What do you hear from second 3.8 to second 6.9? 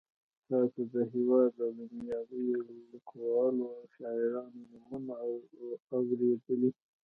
شاعرانو نومونه اورېدلي.